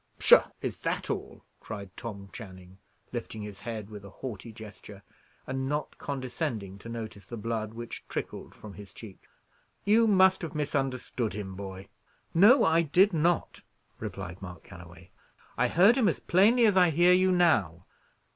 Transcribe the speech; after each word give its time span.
"Pshaw! 0.17 0.47
is 0.63 0.81
that 0.81 1.11
all?" 1.11 1.45
cried 1.59 1.95
Tom 1.95 2.31
Channing, 2.33 2.79
lifting 3.13 3.43
his 3.43 3.59
head 3.59 3.91
with 3.91 4.03
a 4.03 4.09
haughty 4.09 4.51
gesture, 4.51 5.03
and 5.45 5.69
not 5.69 5.95
condescending 5.99 6.79
to 6.79 6.89
notice 6.89 7.27
the 7.27 7.37
blood 7.37 7.75
which 7.75 8.03
trickled 8.09 8.55
from 8.55 8.73
his 8.73 8.93
cheek. 8.93 9.19
"You 9.85 10.07
must 10.07 10.41
have 10.41 10.55
misunderstood 10.55 11.33
him, 11.33 11.53
boy." 11.53 11.87
"No, 12.33 12.63
I 12.65 12.81
did 12.81 13.13
not," 13.13 13.61
replied 13.99 14.41
Mark 14.41 14.67
Galloway. 14.67 15.11
"I 15.55 15.67
heard 15.67 15.97
him 15.97 16.09
as 16.09 16.19
plainly 16.19 16.65
as 16.65 16.75
I 16.75 16.89
hear 16.89 17.13
you 17.13 17.31
now." 17.31 17.85